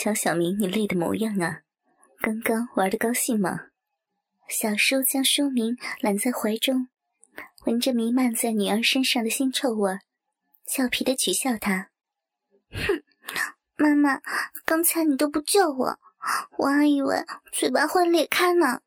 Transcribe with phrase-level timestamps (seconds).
[0.00, 1.60] 瞧小明你累的模样啊，
[2.20, 3.66] 刚刚玩的高兴吗？
[4.48, 6.88] 小叔将书明揽在怀中，
[7.66, 9.98] 闻着弥漫在女儿身上的腥臭味，
[10.64, 11.90] 俏皮的取笑她
[12.72, 13.02] ：“哼，
[13.76, 14.22] 妈妈，
[14.64, 15.98] 刚才你都不救我，
[16.56, 17.22] 我还以为
[17.52, 18.80] 嘴巴会裂开呢。”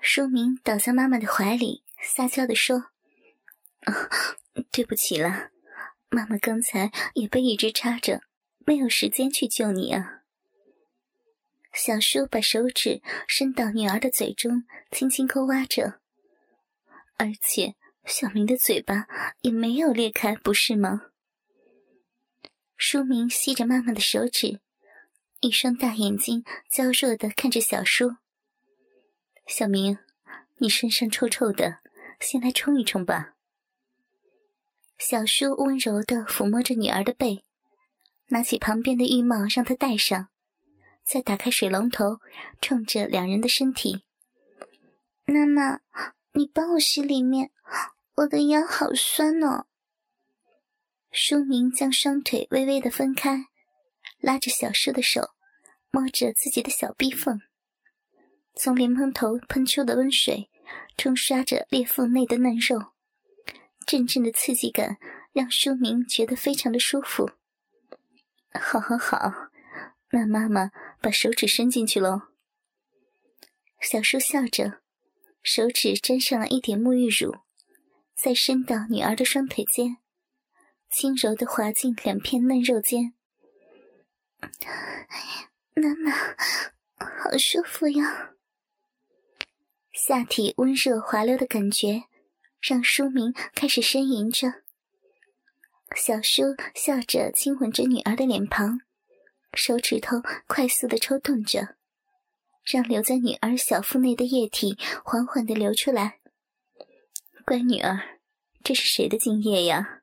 [0.00, 2.92] 书明倒在妈妈的怀里，撒娇的说
[4.70, 5.50] ：“对不起了，
[6.08, 8.20] 妈妈刚才也被一直插着，
[8.66, 10.24] 没有时间去救你啊。”
[11.72, 16.00] 小叔把手指伸到女儿的嘴中，轻轻抠挖着，
[17.16, 19.06] 而且小明的嘴巴
[19.40, 21.10] 也没有裂开，不是吗？
[22.76, 24.60] 书明吸着妈妈的手指，
[25.40, 28.16] 一双大眼睛娇弱的看着小叔。
[29.46, 29.98] 小明，
[30.58, 31.78] 你身上臭臭的，
[32.20, 33.34] 先来冲一冲吧。
[34.98, 37.45] 小叔温柔的抚摸着女儿的背，
[38.28, 40.28] 拿起旁边的浴帽让他戴上。
[41.04, 42.18] 再打开水龙头，
[42.60, 44.04] 冲着两人的身体。
[45.24, 45.80] 妈妈，
[46.32, 47.52] 你帮我洗里面，
[48.16, 49.66] 我的腰好酸哦。
[51.12, 53.46] 书明将双腿微微的分开，
[54.18, 55.30] 拉着小叔的手，
[55.92, 57.40] 摸着自己的小臂缝，
[58.56, 60.50] 从莲蓬头喷出的温水
[60.96, 62.92] 冲刷着裂缝内的嫩肉，
[63.86, 64.98] 阵阵的刺激感
[65.32, 67.30] 让书明觉得非常的舒服。
[68.58, 69.32] 好，好，好，
[70.10, 70.70] 那妈妈。
[70.98, 72.22] 把手指伸进去喽。
[73.80, 74.80] 小叔笑着，
[75.40, 77.36] 手指沾上了一点沐浴乳，
[78.16, 79.98] 再伸到女儿的双腿间，
[80.90, 83.14] 轻柔的滑进两片嫩肉间。
[85.74, 86.10] 妈妈，
[86.96, 88.32] 好舒服呀！
[89.92, 92.04] 下体温热滑溜的感觉，
[92.60, 94.64] 让书明开始呻吟着。
[95.94, 98.80] 小叔笑着亲吻着女儿的脸庞。
[99.54, 101.76] 手指头快速的抽动着，
[102.64, 106.18] 让留在女儿小腹内的液体缓缓的流出来。
[107.46, 108.18] 乖女儿，
[108.62, 110.02] 这是谁的精液呀？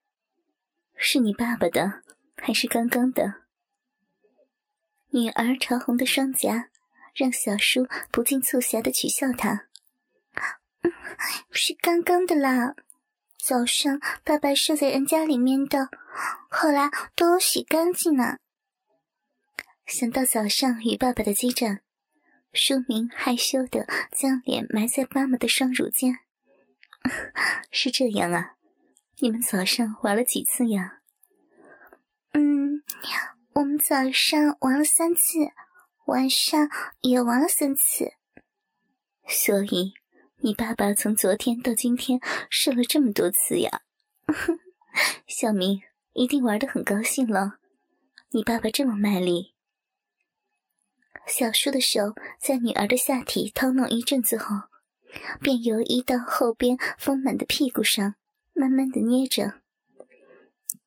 [0.95, 2.01] 是你爸爸的，
[2.37, 3.43] 还是刚刚的？
[5.09, 6.69] 女儿潮红的双颊，
[7.13, 9.67] 让小叔不禁促狭的取笑她
[11.51, 12.75] ：“是刚刚的啦，
[13.45, 15.89] 早上爸爸睡在人家里面的，
[16.49, 18.37] 后来都洗干净了。”
[19.85, 21.81] 想到早上与爸爸的激战，
[22.53, 26.19] 书明害羞的将脸埋在妈妈的双乳间。
[27.69, 28.55] 是这样啊？
[29.19, 31.01] 你们早上玩了几次呀？
[32.31, 32.81] 嗯，
[33.55, 35.51] 我们早上玩了三次，
[36.05, 36.69] 晚上
[37.01, 38.13] 也玩了三次。
[39.27, 39.95] 所以
[40.45, 43.81] 你爸爸从昨天到今天试了这么多次呀？
[45.25, 45.81] 小明
[46.11, 47.59] 一定玩的很高兴了。
[48.31, 49.53] 你爸爸这么卖力。
[51.25, 54.63] 小叔的手在女儿的下体掏弄一阵子后，
[55.39, 58.15] 便游移到后边丰满的屁股上，
[58.51, 59.61] 慢慢的捏着。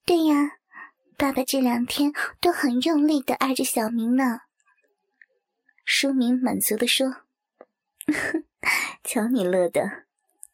[0.04, 0.58] 对呀，
[1.16, 2.12] 爸爸这两天
[2.42, 4.40] 都很用力的爱着小明呢。
[5.86, 7.22] 书明满足的说
[9.04, 10.04] ：“瞧你乐的，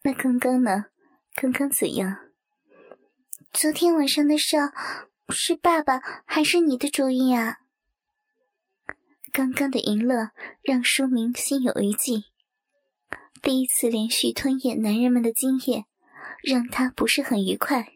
[0.02, 0.86] 那刚刚呢？
[1.34, 2.18] 刚刚怎样？
[3.52, 4.56] 昨天晚上的事，
[5.30, 7.60] 是爸爸还是你的主意呀？”
[9.32, 10.32] 刚刚的淫乐
[10.62, 12.24] 让书明心有余悸，
[13.40, 15.86] 第一次连续吞咽男人们的精液，
[16.42, 17.94] 让他不是很愉快。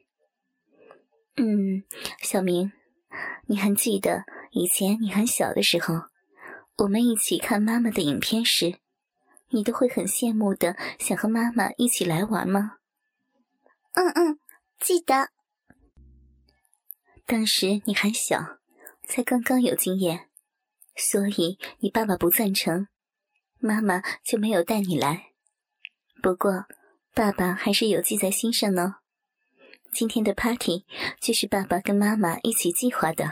[1.36, 1.84] 嗯，
[2.22, 2.72] 小明，
[3.48, 6.04] 你还记得以前你很小的时候，
[6.78, 8.78] 我们一起看妈妈的影片时，
[9.56, 12.76] 你都会很羡慕的想和妈妈一起来玩吗？
[13.92, 14.38] 嗯嗯，
[14.78, 15.30] 记得。
[17.24, 18.58] 当时你还小，
[19.08, 20.28] 才刚刚有经验。
[20.94, 22.88] 所以你爸爸不赞成，
[23.58, 25.32] 妈妈就没有带你来。
[26.22, 26.66] 不过，
[27.14, 28.96] 爸爸还是有记在心上呢。
[29.90, 30.84] 今天的 party
[31.18, 33.24] 就是爸爸跟妈妈一起计划的。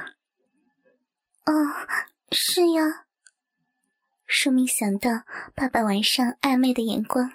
[1.45, 1.53] 哦，
[2.33, 3.04] 是呀。
[4.37, 5.23] 书明想到
[5.55, 7.35] 爸爸晚上暧昧的眼光，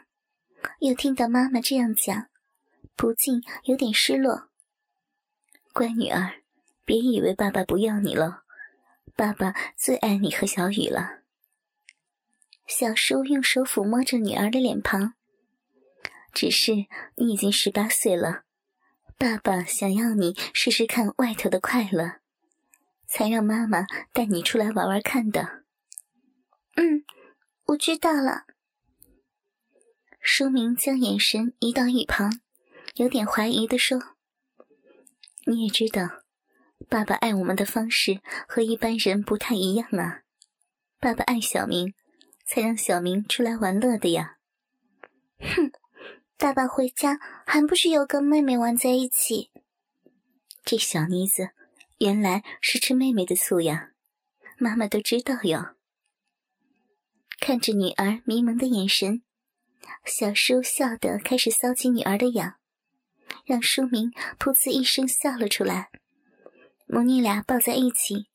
[0.80, 2.28] 又听到妈妈这样讲，
[2.94, 4.50] 不禁有点失落。
[5.72, 6.42] 乖女儿，
[6.84, 8.44] 别以为爸爸不要你了。
[9.16, 11.22] 爸爸最爱你和小雨了。
[12.68, 15.14] 小叔用手抚摸着女儿的脸庞。
[16.34, 16.74] 只是
[17.16, 18.44] 你已经十八岁了，
[19.18, 22.16] 爸爸想要你试试看外头的快乐，
[23.08, 25.64] 才让妈妈带你出来玩玩看的。
[26.76, 27.04] 嗯，
[27.66, 28.46] 我知道了。
[30.22, 32.42] 书明将眼神移到一旁，
[32.96, 34.16] 有点怀疑的说
[35.46, 36.22] ：“你也知道。”
[36.88, 40.22] 爸爸爱我们的方式和一般人不太一样啊。
[41.00, 41.94] 爸爸爱小明，
[42.46, 44.38] 才让小明出来玩乐的呀。
[45.40, 45.72] 哼，
[46.38, 49.52] 爸爸回家还不是有跟妹妹玩在一起？
[50.64, 51.50] 这小妮子
[51.98, 53.92] 原来是吃妹妹的醋呀，
[54.58, 55.76] 妈妈都知道哟。
[57.40, 59.24] 看着女儿迷蒙的眼神，
[60.06, 62.56] 小叔笑得开始搔起女儿的痒。
[63.46, 65.90] 让书明噗呲一声笑了出来，
[66.86, 68.28] 母女俩抱在一起，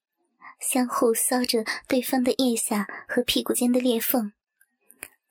[0.59, 4.33] 相互搔着对方的腋下和屁股间的裂缝，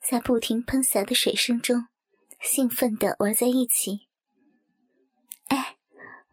[0.00, 1.88] 在不停喷洒的水声中，
[2.40, 4.06] 兴奋地玩在一起。
[5.48, 5.76] 哎，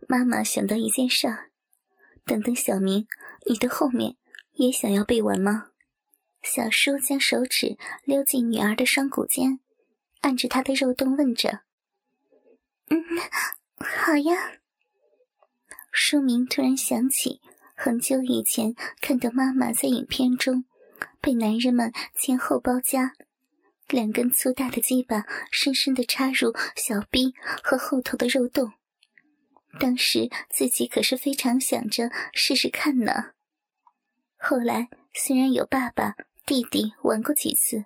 [0.08, 1.50] 妈妈想到一件事儿，
[2.24, 3.08] 等等，小明，
[3.50, 4.16] 你的后面
[4.54, 5.71] 也想要被玩吗？
[6.44, 9.60] 小叔将手指溜进女儿的双骨间，
[10.22, 11.62] 按着她的肉洞问着。
[12.90, 13.04] 嗯，
[13.78, 14.54] 好呀。
[15.92, 17.42] 书明突然想起
[17.76, 20.66] 很久以前看到妈妈在影片中
[21.20, 23.14] 被男人们前后包夹，
[23.88, 28.72] 两根粗大的鸡巴深深的插入小臂和后头的肉洞。
[29.80, 33.32] 当时自己可是非常想着试试看呢。
[34.38, 36.16] 后来虽然有爸爸、
[36.46, 37.86] 弟弟玩过几次，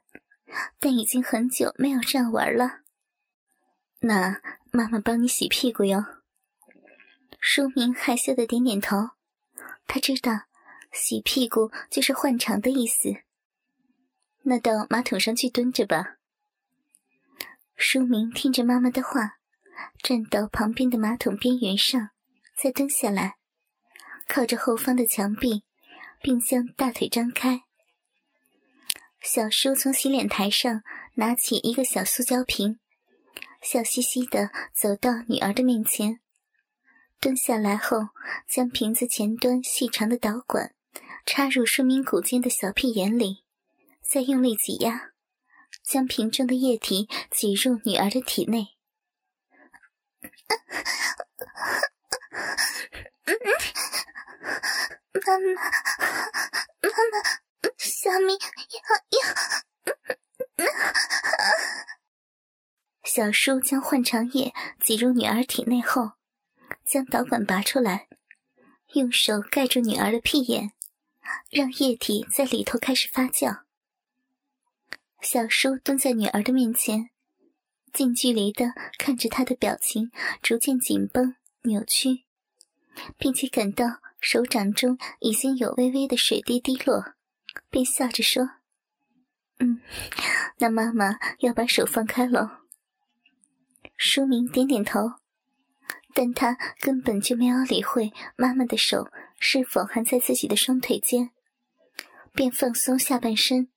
[0.80, 2.82] 但已经很久没有这样玩了。
[4.00, 4.42] 那。
[4.72, 6.04] 妈妈帮你洗屁股哟。
[7.40, 9.12] 书明害羞的点点头，
[9.88, 10.34] 他知道
[10.92, 13.16] 洗屁股就是换场的意思。
[14.42, 16.18] 那到马桶上去蹲着吧。
[17.78, 19.38] 书明听着妈妈的话，
[20.04, 22.10] 站到旁边的马桶边缘上，
[22.62, 23.38] 再蹲下来，
[24.28, 25.64] 靠着后方的墙壁，
[26.22, 27.64] 并将大腿张开。
[29.26, 30.84] 小叔从洗脸台上
[31.16, 32.80] 拿起一个小塑胶瓶。
[33.60, 36.20] 笑嘻嘻的走到女儿的面前，
[37.20, 38.10] 蹲下来后，
[38.48, 40.76] 将瓶子前端细长的导管
[41.26, 43.44] 插入说明骨间的小屁眼里，
[44.00, 45.14] 再用力挤压，
[45.84, 48.78] 将瓶中的液体挤入女儿的体内。
[55.26, 55.50] 妈妈，
[56.84, 57.45] 妈妈，
[57.78, 58.38] 小明要
[59.20, 59.26] 要。
[63.04, 64.52] 小叔将换肠液
[64.82, 66.14] 挤入女儿体内后，
[66.86, 68.08] 将导管拔出来，
[68.94, 70.72] 用手盖住女儿的屁眼，
[71.50, 73.64] 让液体在里头开始发酵。
[75.22, 77.10] 小叔蹲在女儿的面前，
[77.94, 80.12] 近距离的看着她的表情
[80.42, 82.26] 逐渐紧绷、扭曲，
[83.18, 87.15] 并且感到手掌中已经有微微的水滴滴落，
[87.76, 88.52] 便笑着说
[89.60, 89.82] ：“嗯，
[90.60, 92.50] 那妈妈要把手放开喽。”
[93.98, 95.16] 书明点点头，
[96.14, 99.10] 但他根本就没有理会妈妈的手
[99.42, 101.32] 是否还在自己的双腿间，
[102.34, 103.68] 便放松下半身，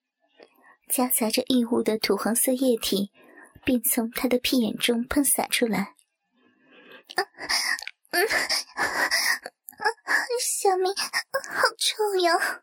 [0.89, 3.11] 夹杂着异物的土黄色液体
[3.65, 5.97] 便从他的屁眼中喷洒出来。
[8.11, 8.29] 嗯
[10.39, 12.63] 小明，好臭呀！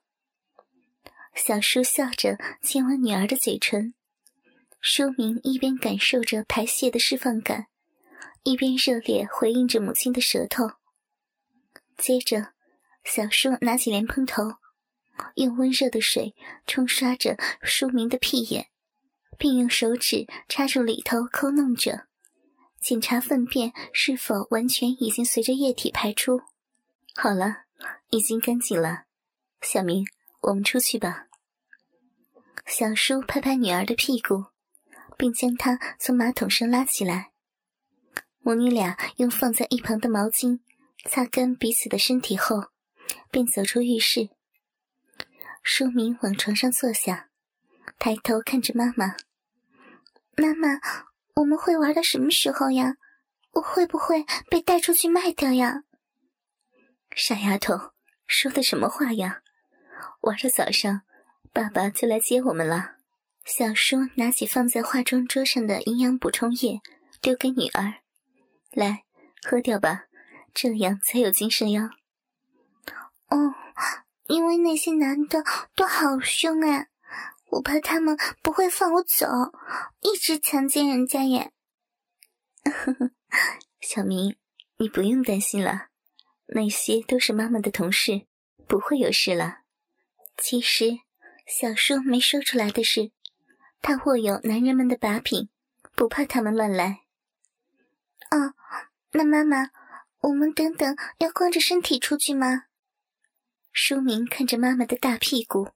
[1.35, 3.93] 小叔笑着亲吻女儿的嘴唇。
[4.79, 7.67] 书明一边感受着排泄的释放感，
[8.43, 10.71] 一边热烈回应着母亲的舌头。
[11.97, 12.53] 接着，
[13.03, 14.43] 小叔拿起莲蓬头，
[15.35, 18.67] 用温热的水冲刷着书明的屁眼，
[19.37, 22.07] 并用手指插入里头抠弄着，
[22.79, 26.41] 检查粪便是否完全已经随着液体排出。
[27.15, 27.63] 好了，
[28.09, 29.05] 已经干净了。
[29.61, 30.05] 小明，
[30.45, 31.27] 我们出去吧。
[32.65, 34.45] 小叔拍拍女儿的屁股。
[35.17, 37.31] 并将她从马桶上拉起来，
[38.39, 40.59] 母女俩用放在一旁的毛巾
[41.09, 42.65] 擦干彼此的身体后，
[43.31, 44.29] 便走出浴室。
[45.63, 47.29] 书明往床上坐下，
[47.97, 49.15] 抬头看着妈妈
[50.35, 50.81] ：“妈妈，
[51.35, 52.97] 我们会玩到什么时候呀？
[53.51, 55.83] 我会不会被带出去卖掉呀？”
[57.15, 57.93] 傻丫头，
[58.27, 59.41] 说的什么话呀？
[60.21, 61.01] 玩到早上，
[61.53, 62.95] 爸爸就来接我们了。
[63.45, 66.81] 小叔拿起放在化妆桌上的营养补充液，
[67.21, 68.01] 丢给女儿
[68.73, 69.03] ：“来，
[69.43, 70.05] 喝掉吧，
[70.53, 71.91] 这样才有精神哟。”
[73.29, 73.53] 哦，
[74.27, 75.43] 因为那些男的
[75.75, 76.89] 都好凶哎，
[77.51, 79.27] 我怕他们不会放我走，
[80.01, 81.51] 一直强奸人家耶。
[82.63, 83.11] 呵呵，
[83.79, 84.35] 小明，
[84.77, 85.89] 你不用担心了，
[86.47, 88.25] 那些都是妈妈的同事，
[88.67, 89.59] 不会有事了。
[90.37, 90.99] 其实，
[91.47, 93.11] 小叔没说出来的是。
[93.81, 95.49] 他握有男人们的把柄，
[95.95, 97.01] 不怕他们乱来。
[98.31, 98.55] 哦，
[99.11, 99.69] 那妈妈，
[100.21, 102.63] 我们等等要光着身体出去吗？
[103.71, 105.69] 书明看着妈妈的大屁股，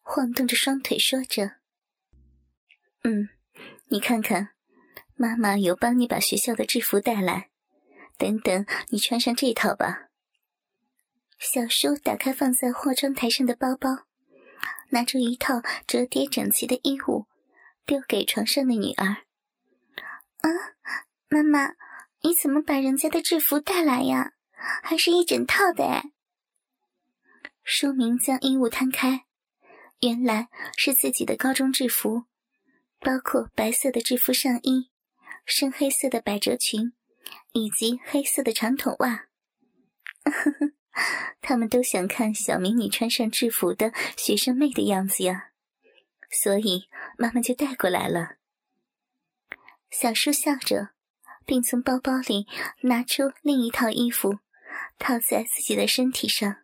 [0.00, 1.56] 晃动着双腿，说着
[3.04, 3.28] ：“嗯，
[3.88, 4.50] 你看看，
[5.14, 7.50] 妈妈有帮你把学校的制服带来。
[8.16, 10.09] 等等，你穿上这套吧。”
[11.40, 14.04] 小叔打开放在化妆台上的包包，
[14.90, 17.24] 拿出一套折叠整齐的衣物，
[17.86, 19.24] 丢给床上的女儿。
[20.44, 20.50] “啊，
[21.30, 21.76] 妈妈，
[22.20, 24.34] 你怎么把人家的制服带来呀？
[24.82, 26.12] 还是一整套的哎。”
[27.64, 29.24] 书明将衣物摊开，
[30.00, 32.24] 原来是自己的高中制服，
[33.00, 34.90] 包括白色的制服上衣、
[35.46, 36.92] 深黑色的百褶裙，
[37.52, 39.28] 以及黑色的长筒袜。
[40.24, 40.69] 呵呵，
[41.40, 45.50] 他们都想看小美女穿上制服的学生妹的样子呀，
[46.30, 46.88] 所以
[47.18, 48.36] 妈妈就带过来了。
[49.90, 50.90] 小叔笑着，
[51.44, 52.46] 并从包包里
[52.82, 54.38] 拿出另一套衣服，
[54.98, 56.58] 套在自己的身体上。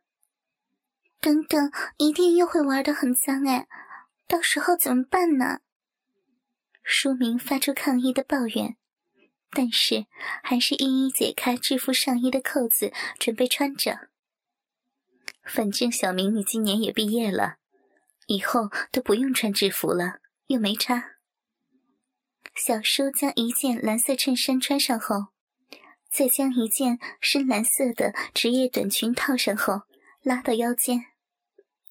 [1.20, 3.66] 等等，一定又会玩的很脏哎，
[4.28, 5.60] 到时候怎么办呢？
[6.84, 8.76] 书明发出抗议的抱怨，
[9.50, 10.06] 但是
[10.44, 14.08] 还是一一解开制服上衣的扣子，准备穿着。
[15.46, 17.56] 反正小明你今年也毕业了，
[18.26, 21.12] 以后都不用穿制服了，又没差。
[22.54, 25.26] 小叔将一件蓝色衬衫穿上后，
[26.10, 29.82] 再将一件深蓝色的职业短裙套上后，
[30.22, 31.04] 拉到腰间。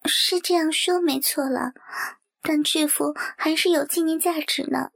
[0.06, 1.74] 是这样说没错了，
[2.42, 4.92] 但制服还是有纪念价值呢。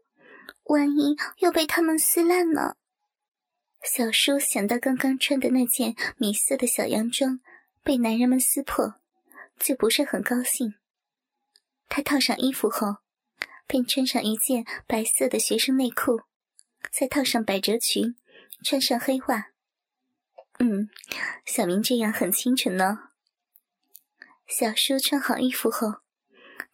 [0.65, 2.75] 万一又被他们撕烂呢，
[3.83, 7.39] 小叔想到刚刚穿的那件米色的小洋装
[7.83, 8.95] 被男人们撕破，
[9.59, 10.75] 就不是很高兴。
[11.87, 12.97] 他套上衣服后，
[13.65, 16.21] 便穿上一件白色的学生内裤，
[16.91, 18.15] 再套上百褶裙，
[18.63, 19.51] 穿上黑袜。
[20.59, 20.89] 嗯，
[21.45, 23.09] 小明这样很清纯呢。
[24.47, 26.01] 小叔穿好衣服后，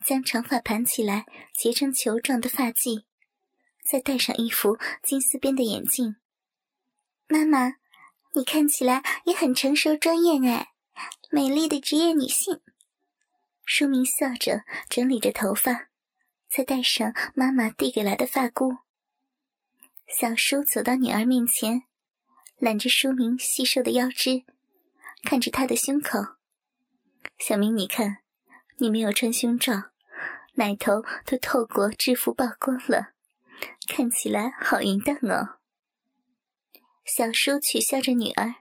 [0.03, 3.03] 将长发盘起来，结成球状的发髻，
[3.83, 6.15] 再戴上一副金丝边的眼镜。
[7.27, 7.75] 妈妈，
[8.33, 10.73] 你看起来也很成熟专业哎，
[11.35, 12.61] 美丽的职业女性。
[13.65, 15.89] 书明笑着整理着头发，
[16.47, 18.77] 再戴上妈妈递给来的发箍。
[20.07, 21.83] 小叔走到女儿面前，
[22.57, 24.45] 揽着书明细瘦的腰肢，
[25.23, 26.19] 看着她的胸口。
[27.37, 28.19] 小明，你看，
[28.77, 29.73] 你没有穿胸罩，
[30.53, 33.09] 奶头都透过制服曝光了，
[33.89, 35.59] 看起来好淫荡哦。
[37.03, 38.55] 小叔取笑着女儿，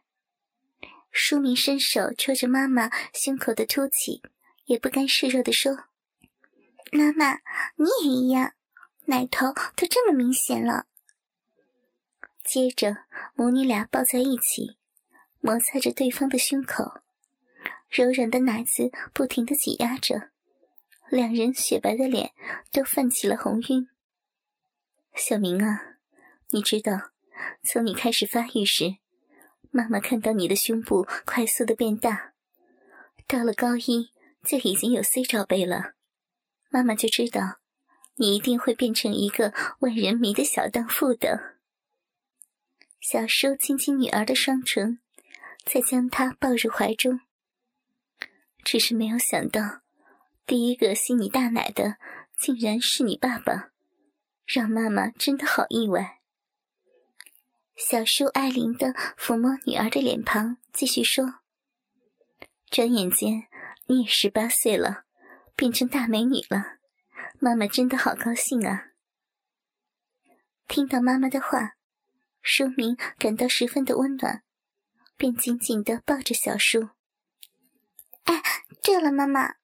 [1.17, 4.21] 书明伸手戳着妈妈胸口的凸起，
[4.65, 5.85] 也不甘示弱地说
[6.91, 7.35] ：“妈妈，
[7.77, 8.55] 你也一样，
[9.05, 10.87] 奶头都这么明显了。”
[12.43, 13.05] 接着，
[13.35, 14.77] 母女俩抱在一起，
[15.39, 17.01] 摩擦着对方的胸口。
[17.89, 20.31] 柔软的奶子不停的挤压着，
[21.09, 22.33] 两人雪白的脸
[22.73, 23.89] 都泛起了红晕。
[25.15, 25.81] 小明啊，
[26.51, 27.13] 你知道，
[27.63, 28.97] 从你开始发育时，
[29.77, 32.33] 妈妈看到你的胸部快速的变大，
[33.27, 34.13] 到了高一
[34.45, 35.95] 就已经有 C 罩杯了，
[36.71, 37.59] 妈妈就知道，
[38.15, 41.57] 你一定会变成一个万人迷的小荡妇的。
[43.01, 45.01] 小叔亲亲女儿的双唇，
[45.65, 47.19] 再将她抱入怀中。
[48.63, 49.81] 只是没有想到，
[50.47, 51.97] 第一个吸你大奶的
[52.39, 53.71] 竟然是你爸爸，
[54.47, 56.21] 让妈妈真的好意外。
[57.77, 61.41] 小叔爱怜的抚摸女儿的脸庞，继续说
[62.71, 63.49] ：“转眼间
[63.87, 65.05] 你也十八岁了，
[65.57, 66.79] 变成大美女了，
[67.41, 68.93] 妈妈真的好高兴啊！”
[70.69, 71.75] 听到妈妈的话，
[72.41, 74.45] 书明感到十分的温暖，
[75.17, 76.91] 便紧紧的抱着小叔。
[78.23, 78.41] 哎，
[78.85, 79.57] 对了，妈妈，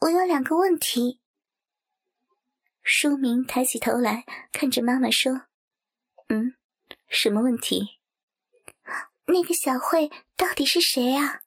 [0.00, 1.22] 我有两个问题。
[2.82, 5.46] 书明抬起头来看着妈妈说
[6.28, 6.54] ：“嗯，
[7.08, 7.98] 什么问题？
[9.26, 11.40] 那个小慧到底是谁啊？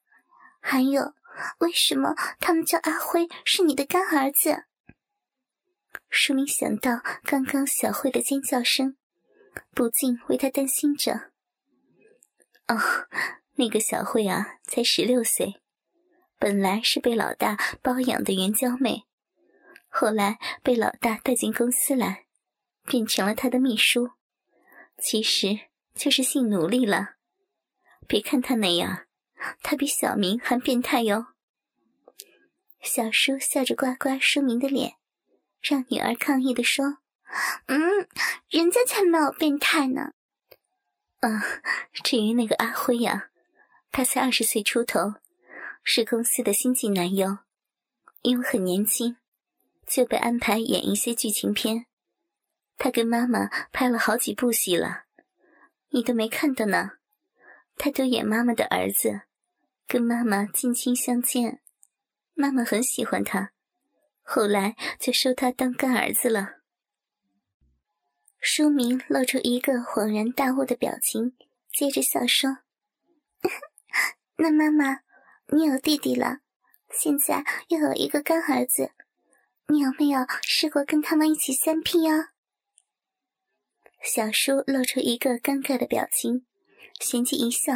[0.60, 1.14] 还有，
[1.60, 4.66] 为什么他们叫阿辉是你的干儿子？”
[6.10, 8.98] 书明想到刚刚小慧的尖叫声，
[9.72, 11.32] 不禁为她担心着。
[12.68, 12.78] 哦，
[13.56, 15.62] 那个小慧啊，才十六岁。
[16.38, 19.06] 本来是被老大包养的援交妹，
[19.90, 22.26] 后来被老大带进公司来，
[22.86, 24.12] 变成了他的秘书，
[25.02, 25.60] 其实
[25.96, 27.16] 就是性奴隶了。
[28.08, 29.08] 别看他那样，
[29.64, 31.28] 他比小明还变态哟。
[32.82, 34.96] 小叔笑着刮刮舒明的脸，
[35.62, 37.00] 让女儿抗议的说
[37.68, 38.08] ：“嗯，
[38.50, 40.14] 人家才没有变态呢。”
[41.22, 41.44] 啊，
[42.04, 43.30] 至于那个阿辉呀，
[43.92, 45.16] 他才二十岁出头。
[45.84, 47.40] 是公司的新晋男优，
[48.22, 49.18] 因为很年轻，
[49.88, 51.88] 就被安排演一些剧情片。
[52.84, 55.04] 他跟妈妈拍了好几部戏了，
[55.90, 56.94] 你都没看到呢。
[57.78, 59.22] 他都演妈妈的儿子，
[59.88, 61.62] 跟妈妈近亲相见，
[62.34, 63.52] 妈妈很喜欢他，
[64.24, 66.56] 后来就收他当干儿子了。
[68.40, 71.38] 书明露出一个恍然大悟的表情，
[71.72, 72.58] 接着笑说
[74.38, 75.02] ：“那妈妈，
[75.50, 76.40] 你有弟弟了，
[76.90, 78.94] 现在又有一个干儿子，
[79.68, 82.30] 你有没有试过跟他们一起三 P 啊？”
[84.04, 86.46] 小叔露出一个尴尬的表情，
[87.00, 87.74] 旋即一笑：“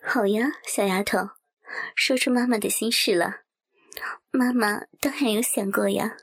[0.00, 1.30] 好呀，小丫头，
[1.96, 3.40] 说出妈妈的心事了。
[4.30, 6.16] 妈妈当然有想过呀。”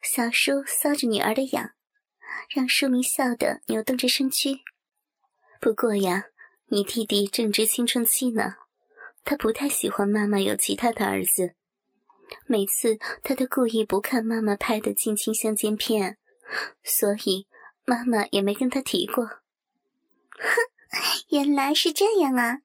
[0.00, 1.72] 小叔搔着女儿的痒，
[2.48, 4.60] 让淑明笑得扭动着身躯。
[5.60, 6.24] 不过呀，
[6.68, 8.56] 你弟弟正值青春期呢，
[9.24, 11.54] 他不太喜欢妈妈有其他的儿子，
[12.46, 16.16] 每次他都故意不看妈妈拍的近亲相间片。
[16.82, 17.46] 所以，
[17.84, 19.24] 妈妈也没跟他提过。
[19.26, 19.40] 哼，
[21.30, 22.62] 原来是这样啊！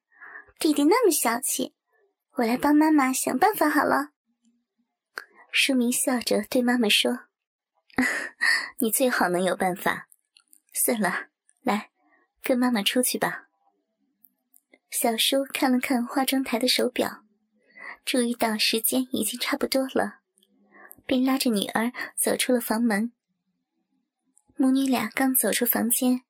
[0.60, 1.76] 弟弟那么小气，
[2.34, 4.10] 我来帮妈妈想办法好了。
[5.52, 7.22] 舒明笑着对妈妈说
[8.80, 10.10] ：“你最好能有办法。
[10.74, 11.28] 算了，
[11.62, 11.92] 来，
[12.44, 13.48] 跟妈妈出去吧。”
[14.90, 17.24] 小叔看了看化妆台的手表，
[18.06, 20.20] 注意到时间已经差不多了，
[21.06, 23.12] 便拉着女儿走出了房门。
[24.60, 26.24] 母女俩刚走出房间，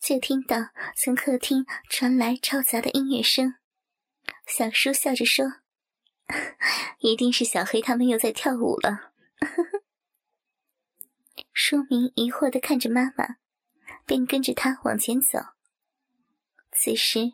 [0.00, 3.56] 就听到从客厅传来嘈杂的音乐声。
[4.46, 5.44] 小叔笑着说
[7.00, 9.12] ：“一定是小黑他们又在跳舞了。
[11.52, 13.36] ”书明疑惑的看着妈妈，
[14.06, 15.40] 便跟着他往前走。
[16.70, 17.32] 此时，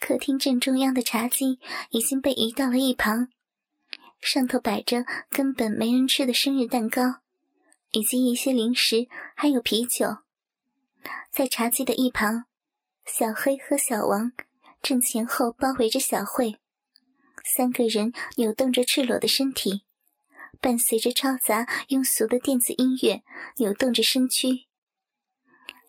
[0.00, 1.58] 客厅正中央的茶几
[1.90, 3.30] 已经被移到了一旁，
[4.20, 7.22] 上头摆着根本没人吃的生日蛋糕。
[7.92, 10.18] 以及一些零食，还有啤酒。
[11.30, 12.44] 在茶几的一旁，
[13.06, 14.32] 小黑和小王
[14.82, 16.58] 正前后包围着小慧，
[17.44, 19.84] 三个人扭动着赤裸的身体，
[20.60, 23.22] 伴随着嘈杂庸俗的电子音乐，
[23.56, 24.66] 扭动着身躯。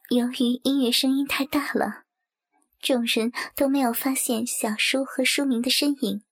[0.09, 2.03] 由于音乐声音太大了，
[2.79, 6.23] 众人都没有发现小叔和书明的身影。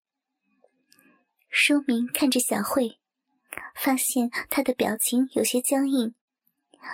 [1.50, 3.01] 书明看着小慧。
[3.76, 6.14] 发现他的表情有些僵硬，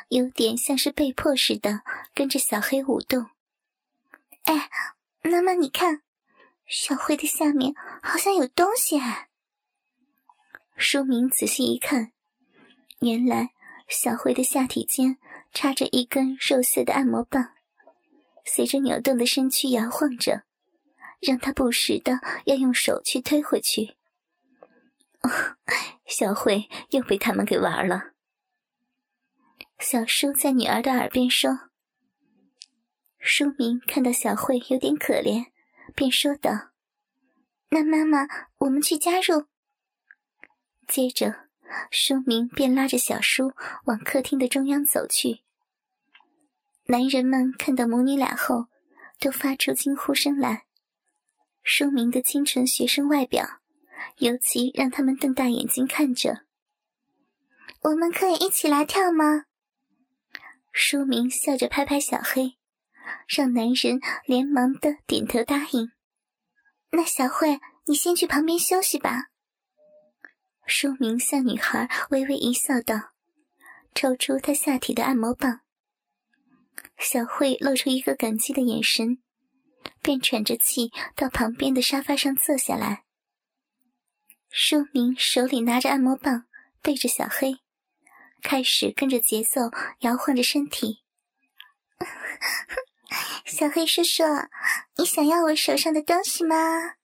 [0.09, 1.81] 有点像是被迫似的
[2.13, 3.29] 跟着小黑舞动。
[4.43, 4.69] 哎，
[5.23, 6.01] 妈妈，你看，
[6.65, 9.29] 小灰的下面好像有东西哎。
[10.75, 12.11] 书明仔细一看，
[12.99, 13.49] 原来
[13.87, 15.17] 小灰的下体间
[15.53, 17.53] 插着一根肉色的按摩棒，
[18.45, 20.43] 随着扭动的身躯摇晃着，
[21.19, 23.95] 让他不时的要用手去推回去。
[26.07, 28.11] 小慧又被他们给玩了。
[29.77, 31.69] 小叔在女儿的耳边说
[33.19, 35.51] ：“书明看到小慧有点可怜，
[35.93, 36.71] 便说道
[37.69, 38.27] ：‘那妈妈，
[38.59, 39.45] 我们去加入。’
[40.87, 41.49] 接着，
[41.91, 43.51] 书明便拉着小叔
[43.85, 45.43] 往客厅的中央走去。
[46.85, 48.67] 男人们看到母女俩后，
[49.19, 50.65] 都发出惊呼声来。
[51.61, 53.59] 书明的清纯学生外表。
[54.17, 56.45] 尤其让他们瞪大眼睛看着。
[57.81, 59.45] 我们可以一起来跳吗？
[60.71, 62.57] 书明笑着拍拍小黑，
[63.27, 65.91] 让男人连忙的点头答应。
[66.91, 69.25] 那小慧，你先去旁边休息吧。
[70.65, 73.13] 书明向女孩微微一笑，道
[73.95, 75.61] ：“抽出他下体的按摩棒。”
[76.99, 79.17] 小慧露出一个感激的眼神，
[80.01, 83.06] 便喘着气到旁边的沙发上坐下来。
[84.49, 86.45] 书明手里拿着按摩棒，
[86.81, 87.59] 对着小黑，
[88.41, 91.03] 开始跟着节奏摇晃着身体。
[93.45, 94.23] 小黑叔叔，
[94.97, 96.95] 你想要我手上的东西吗？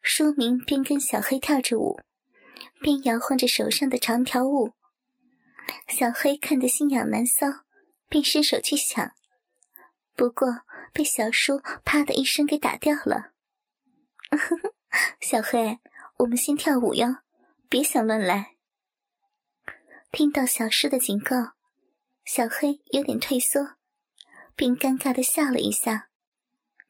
[0.00, 2.00] 书明边跟小黑跳着舞，
[2.80, 4.74] 边摇晃着手上的长条物。
[5.88, 7.62] 小黑看得心痒难搔，
[8.08, 9.12] 便伸手去抢，
[10.14, 13.32] 不过被小叔啪的一声给打掉了。
[15.20, 15.78] 小黑。
[16.22, 17.16] 我们先跳舞哟，
[17.68, 18.54] 别想乱来。
[20.12, 21.54] 听到小诗的警告，
[22.24, 23.76] 小黑有点退缩，
[24.54, 26.10] 并尴尬的笑了一下，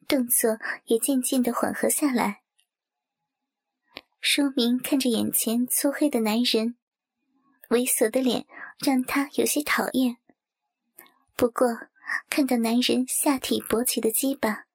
[0.07, 2.43] 动作也渐渐的缓和下来。
[4.21, 6.75] 书明看着眼前粗黑的男人，
[7.69, 8.45] 猥琐的脸
[8.77, 10.17] 让他有些讨厌。
[11.35, 11.87] 不过
[12.29, 14.65] 看到男人下体勃起的鸡巴，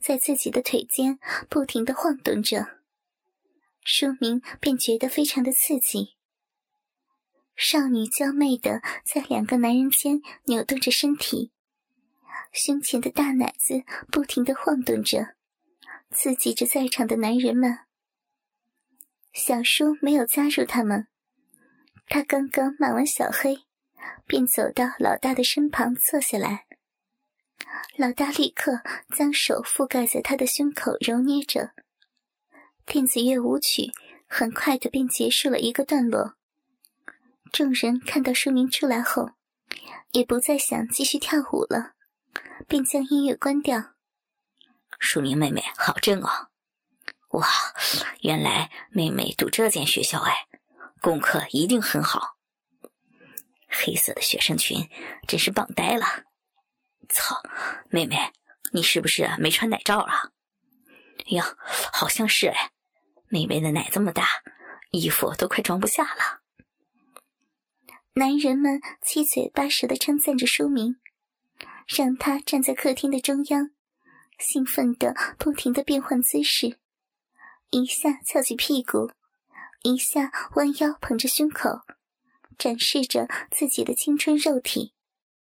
[0.00, 2.79] 在自己的腿间不停的晃动着，
[3.82, 6.16] 舒明便觉得非常的刺激。
[7.56, 11.52] 少女娇媚的在两个男人间扭动着身体，
[12.52, 15.34] 胸前的大奶子不停的晃动着，
[16.10, 17.80] 刺激着在场的男人们。
[19.32, 21.06] 小叔没有加入他们，
[22.08, 23.58] 他刚刚骂完小黑，
[24.26, 26.66] 便走到老大的身旁坐下来。
[27.96, 28.80] 老大立刻
[29.14, 31.72] 将手覆盖在他的胸口揉捏着。
[32.86, 33.92] 电子乐舞曲
[34.26, 36.34] 很快的便结束了一个段落。
[37.52, 39.30] 众人看到书明出来后，
[40.12, 41.92] 也不再想继续跳舞了，
[42.66, 43.94] 便将音乐关掉。
[44.98, 46.48] 书明妹妹好正哦。
[47.30, 47.46] 哇，
[48.22, 50.48] 原来妹妹读这间学校哎，
[51.00, 52.36] 功课一定很好。
[53.68, 54.88] 黑色的学生裙
[55.28, 56.04] 真是棒呆了！
[57.08, 57.40] 操，
[57.88, 58.32] 妹妹，
[58.72, 60.32] 你是不是没穿奶罩啊？
[61.30, 61.56] 呀，
[61.92, 62.70] 好像是哎，
[63.28, 64.26] 妹妹的奶这么大，
[64.90, 66.40] 衣服都快装不下了。
[68.14, 70.96] 男人们七嘴八舌的称赞着书明，
[71.86, 73.70] 让他站在客厅的中央，
[74.38, 76.78] 兴奋的不停的变换姿势。
[77.70, 79.12] 一下翘起屁股，
[79.82, 81.82] 一下弯腰捧着胸口，
[82.58, 84.92] 展示着自己的青春肉体。